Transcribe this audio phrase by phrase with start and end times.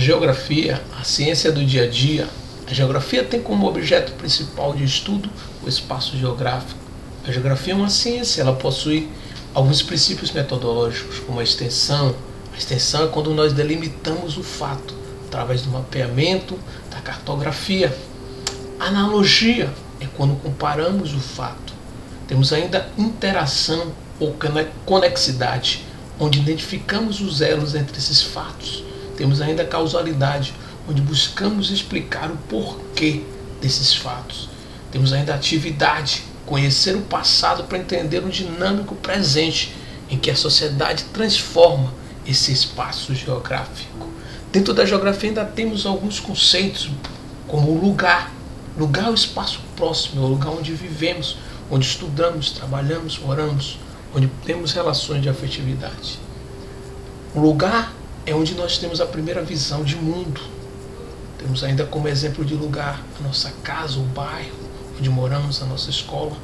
[0.00, 2.28] geografia, a ciência do dia a dia,
[2.68, 5.30] a geografia tem como objeto principal de estudo
[5.64, 6.78] o espaço geográfico.
[7.26, 9.08] A geografia é uma ciência, ela possui
[9.54, 12.14] alguns princípios metodológicos, como a extensão.
[12.52, 14.94] A extensão é quando nós delimitamos o fato
[15.26, 16.58] através do mapeamento,
[16.90, 17.96] da cartografia.
[18.78, 21.72] A analogia é quando comparamos o fato.
[22.28, 24.36] Temos ainda interação ou
[24.84, 25.84] conexidade,
[26.18, 28.85] onde identificamos os elos entre esses fatos.
[29.16, 30.54] Temos ainda causalidade,
[30.88, 33.22] onde buscamos explicar o porquê
[33.60, 34.48] desses fatos.
[34.90, 39.74] Temos ainda atividade, conhecer o passado para entender o dinâmico presente
[40.08, 41.92] em que a sociedade transforma
[42.26, 44.08] esse espaço geográfico.
[44.52, 46.90] Dentro da geografia ainda temos alguns conceitos,
[47.48, 48.32] como o lugar.
[48.78, 51.36] Lugar é o espaço próximo, é o lugar onde vivemos,
[51.70, 53.78] onde estudamos, trabalhamos, moramos,
[54.14, 56.18] onde temos relações de afetividade.
[57.34, 57.92] O lugar
[58.26, 60.40] é onde nós temos a primeira visão de mundo.
[61.38, 64.56] Temos ainda como exemplo de lugar a nossa casa, o bairro,
[64.98, 66.36] onde moramos, a nossa escola.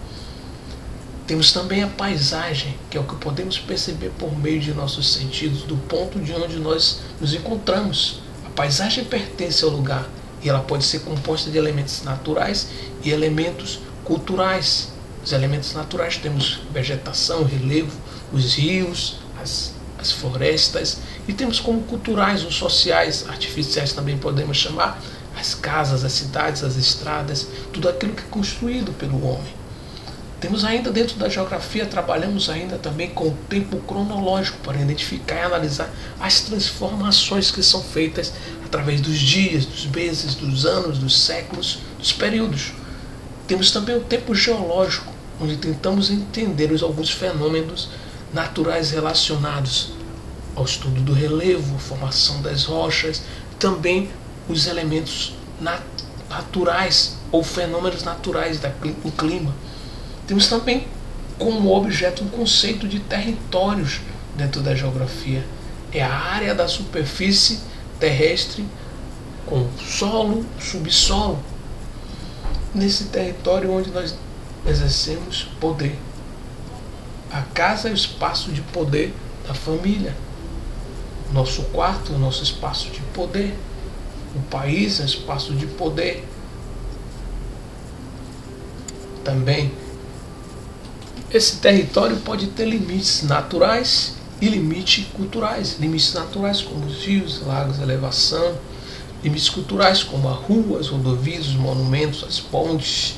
[1.27, 5.63] Temos também a paisagem, que é o que podemos perceber por meio de nossos sentidos,
[5.63, 8.21] do ponto de onde nós nos encontramos.
[8.47, 10.09] A paisagem pertence ao lugar
[10.41, 12.69] e ela pode ser composta de elementos naturais
[13.03, 14.93] e elementos culturais.
[15.25, 17.97] Os elementos naturais temos vegetação, relevo,
[18.33, 25.01] os rios, as, as florestas, e temos como culturais os sociais, artificiais também podemos chamar,
[25.39, 29.63] as casas, as cidades, as estradas, tudo aquilo que é construído pelo homem.
[30.41, 35.43] Temos ainda dentro da geografia, trabalhamos ainda também com o tempo cronológico para identificar e
[35.43, 38.33] analisar as transformações que são feitas
[38.65, 42.73] através dos dias, dos meses, dos anos, dos séculos, dos períodos.
[43.47, 47.89] Temos também o tempo geológico, onde tentamos entender alguns fenômenos
[48.35, 49.93] naturais relacionados
[50.55, 53.23] ao estudo do relevo, formação das rochas,
[53.59, 54.11] também
[54.49, 55.83] os elementos nat
[56.29, 59.55] naturais ou fenômenos naturais do clima.
[60.27, 60.87] Temos também
[61.39, 64.01] como objeto um conceito de territórios
[64.35, 65.45] dentro da geografia.
[65.93, 67.61] É a área da superfície
[68.01, 68.65] terrestre
[69.45, 71.39] com solo, subsolo.
[72.75, 74.17] Nesse território onde nós
[74.67, 75.99] exercemos poder.
[77.31, 79.15] A casa é o espaço de poder
[79.47, 80.15] da família.
[81.33, 83.55] Nosso quarto o nosso espaço de poder.
[84.35, 86.27] O país é espaço de poder.
[89.25, 89.73] Também
[91.33, 95.79] esse território pode ter limites naturais e limites culturais.
[95.81, 98.59] Limites naturais como os rios, lagos, elevação.
[99.25, 103.15] Limites culturais como as ruas, rodovias, os monumentos, as pontes.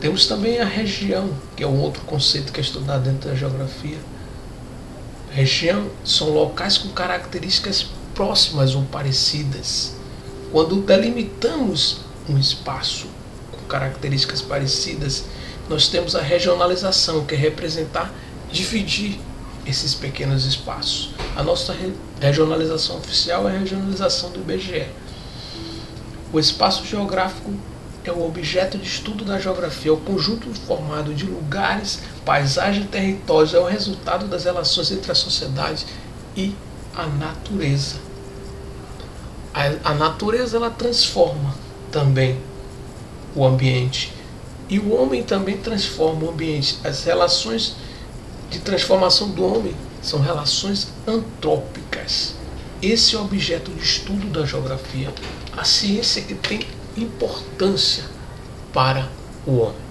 [0.00, 3.98] Temos também a região, que é um outro conceito que é estudado dentro da geografia.
[5.30, 9.94] Região são locais com características próximas ou parecidas.
[10.50, 13.06] Quando delimitamos um espaço
[13.52, 15.24] com características parecidas,
[15.68, 18.12] nós temos a regionalização, que é representar,
[18.50, 19.20] dividir
[19.66, 21.10] esses pequenos espaços.
[21.36, 21.76] A nossa
[22.20, 24.86] regionalização oficial é a regionalização do IBGE.
[26.32, 27.52] O espaço geográfico
[28.08, 32.86] é o objeto de estudo da geografia, é o conjunto formado de lugares, paisagem e
[32.86, 35.86] territórios, é o resultado das relações entre a sociedade
[36.36, 36.54] e
[36.94, 38.08] a natureza
[39.58, 41.52] a, a natureza ela transforma
[41.90, 42.38] também
[43.34, 44.12] o ambiente.
[44.68, 46.78] E o homem também transforma o ambiente.
[46.84, 47.74] As relações
[48.50, 52.34] de transformação do homem são relações antrópicas.
[52.80, 55.12] Esse é o objeto de estudo da geografia.
[55.56, 56.60] A ciência que tem
[57.02, 58.04] importância
[58.72, 59.08] para
[59.46, 59.87] o homem.